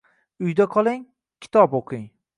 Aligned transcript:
Uyda 0.47 0.67
qoling, 0.77 1.05
kitob 1.47 1.81
oʻqing! 1.83 2.07